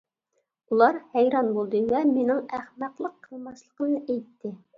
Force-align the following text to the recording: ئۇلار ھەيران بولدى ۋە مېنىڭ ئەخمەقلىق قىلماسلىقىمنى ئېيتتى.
ئۇلار 0.71 0.95
ھەيران 1.17 1.51
بولدى 1.57 1.81
ۋە 1.91 2.01
مېنىڭ 2.15 2.41
ئەخمەقلىق 2.59 3.15
قىلماسلىقىمنى 3.29 4.01
ئېيتتى. 4.03 4.55